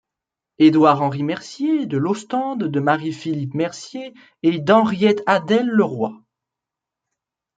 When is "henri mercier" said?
1.03-1.85